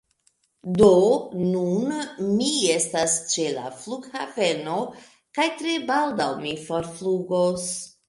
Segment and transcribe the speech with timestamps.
[0.77, 0.87] Do,
[1.49, 1.93] nun
[2.39, 4.81] mi estas ĉe la flughaveno,
[5.41, 7.75] kaj tre baldaŭ mi forflugos.